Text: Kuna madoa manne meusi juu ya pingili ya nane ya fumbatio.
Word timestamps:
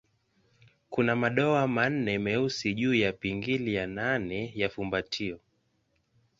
Kuna 0.89 1.15
madoa 1.15 1.67
manne 1.67 2.19
meusi 2.19 2.73
juu 2.73 2.93
ya 2.93 3.13
pingili 3.13 3.73
ya 3.73 3.87
nane 3.87 4.51
ya 4.55 4.69
fumbatio. 4.69 5.39